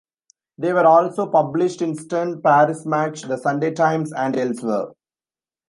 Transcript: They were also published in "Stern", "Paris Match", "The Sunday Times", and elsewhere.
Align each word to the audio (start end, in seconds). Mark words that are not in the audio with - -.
They 0.57 0.73
were 0.73 0.87
also 0.87 1.27
published 1.27 1.79
in 1.83 1.95
"Stern", 1.95 2.41
"Paris 2.41 2.87
Match", 2.87 3.21
"The 3.21 3.37
Sunday 3.37 3.69
Times", 3.71 4.11
and 4.11 4.35
elsewhere. 4.35 4.93